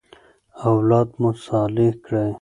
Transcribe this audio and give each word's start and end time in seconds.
اولاد 0.69 1.07
مو 1.19 1.29
صالح 1.45 1.91
کړئ. 2.05 2.29